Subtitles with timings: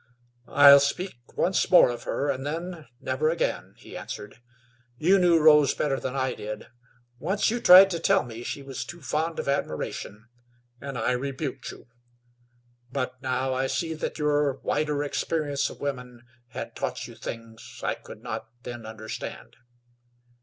[0.47, 4.39] "I'll speak once more of her, and then, never again," he answered.
[4.97, 6.65] "You knew Rose better than I did.
[7.19, 10.27] Once you tried to tell me she was too fond of admiration,
[10.81, 11.85] and I rebuked you;
[12.91, 17.93] but now I see that your wider experience of women had taught you things I
[17.93, 19.55] could not then understand.